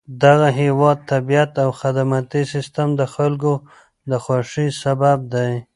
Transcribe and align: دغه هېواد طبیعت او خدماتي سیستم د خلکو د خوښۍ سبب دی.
دغه 0.23 0.47
هېواد 0.61 0.97
طبیعت 1.11 1.51
او 1.63 1.69
خدماتي 1.81 2.41
سیستم 2.53 2.87
د 2.95 3.01
خلکو 3.15 3.53
د 4.09 4.11
خوښۍ 4.23 4.67
سبب 4.83 5.19
دی. 5.33 5.51